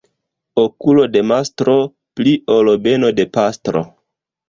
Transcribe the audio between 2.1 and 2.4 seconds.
pli